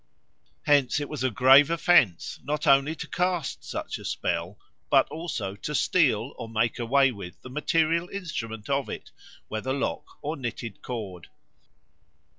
Hence 0.63 0.99
it 0.99 1.09
was 1.09 1.23
a 1.23 1.29
grave 1.29 1.69
offence, 1.69 2.39
not 2.43 2.65
only 2.65 2.95
to 2.95 3.07
cast 3.07 3.63
such 3.63 3.99
a 3.99 4.03
spell, 4.03 4.57
but 4.89 5.07
also 5.11 5.53
to 5.57 5.75
steal 5.75 6.33
or 6.37 6.49
make 6.49 6.79
away 6.79 7.11
with 7.11 7.39
the 7.43 7.51
material 7.51 8.09
instrument 8.09 8.67
of 8.67 8.89
it, 8.89 9.11
whether 9.47 9.71
lock 9.73 10.17
or 10.23 10.35
knotted 10.35 10.81
cord. 10.81 11.27